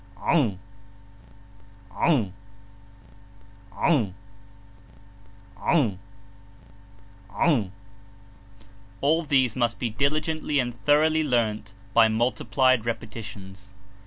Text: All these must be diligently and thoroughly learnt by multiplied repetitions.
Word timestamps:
All 1.91 2.31
these 9.27 9.55
must 9.55 9.77
be 9.77 9.91
diligently 9.91 10.57
and 10.57 10.83
thoroughly 10.85 11.23
learnt 11.23 11.75
by 11.93 12.07
multiplied 12.07 12.83
repetitions. 12.87 13.73